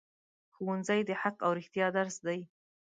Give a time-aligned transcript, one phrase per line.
[0.55, 2.39] ښوونځی د حق او رښتیا درس دی